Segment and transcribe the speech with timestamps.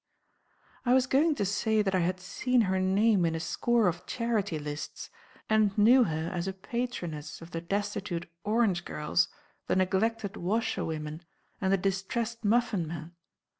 [0.83, 4.07] I was going to say that I had seen her name in a score of
[4.07, 5.11] charity lists,
[5.47, 9.27] and knew her as a patroness of the Destitute Orange Girls,
[9.67, 11.21] the Neglected Washerwomen,
[11.61, 13.11] and the Distressed Muffin Men.